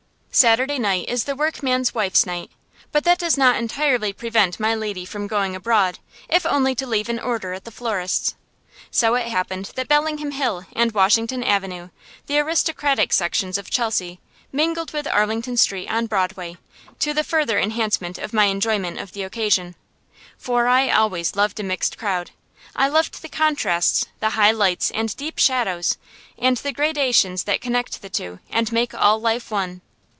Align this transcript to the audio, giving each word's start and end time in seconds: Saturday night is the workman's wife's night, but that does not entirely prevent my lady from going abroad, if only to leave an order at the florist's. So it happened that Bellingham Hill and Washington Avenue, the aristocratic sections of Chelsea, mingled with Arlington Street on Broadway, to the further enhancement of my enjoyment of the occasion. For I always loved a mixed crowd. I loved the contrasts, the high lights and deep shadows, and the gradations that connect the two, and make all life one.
Saturday 0.33 0.79
night 0.79 1.09
is 1.09 1.25
the 1.25 1.35
workman's 1.35 1.93
wife's 1.93 2.25
night, 2.25 2.49
but 2.93 3.03
that 3.03 3.17
does 3.19 3.37
not 3.37 3.57
entirely 3.57 4.13
prevent 4.13 4.61
my 4.61 4.73
lady 4.73 5.03
from 5.03 5.27
going 5.27 5.57
abroad, 5.57 5.99
if 6.29 6.45
only 6.45 6.73
to 6.73 6.87
leave 6.87 7.09
an 7.09 7.19
order 7.19 7.51
at 7.51 7.65
the 7.65 7.69
florist's. 7.69 8.33
So 8.89 9.15
it 9.15 9.27
happened 9.27 9.71
that 9.75 9.89
Bellingham 9.89 10.31
Hill 10.31 10.67
and 10.71 10.93
Washington 10.93 11.43
Avenue, 11.43 11.89
the 12.27 12.39
aristocratic 12.39 13.11
sections 13.11 13.57
of 13.57 13.69
Chelsea, 13.69 14.21
mingled 14.53 14.93
with 14.93 15.05
Arlington 15.05 15.57
Street 15.57 15.89
on 15.91 16.05
Broadway, 16.05 16.55
to 16.99 17.13
the 17.13 17.25
further 17.25 17.59
enhancement 17.59 18.17
of 18.17 18.31
my 18.31 18.45
enjoyment 18.45 18.99
of 18.99 19.11
the 19.11 19.23
occasion. 19.23 19.75
For 20.37 20.69
I 20.69 20.89
always 20.89 21.35
loved 21.35 21.59
a 21.59 21.63
mixed 21.63 21.97
crowd. 21.97 22.31
I 22.73 22.87
loved 22.87 23.21
the 23.21 23.27
contrasts, 23.27 24.05
the 24.21 24.29
high 24.29 24.51
lights 24.51 24.91
and 24.91 25.13
deep 25.17 25.39
shadows, 25.39 25.97
and 26.39 26.55
the 26.55 26.71
gradations 26.71 27.43
that 27.43 27.59
connect 27.59 28.01
the 28.01 28.09
two, 28.09 28.39
and 28.49 28.71
make 28.71 28.93
all 28.93 29.19
life 29.19 29.51
one. 29.51 29.81